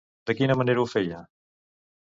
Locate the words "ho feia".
0.85-1.21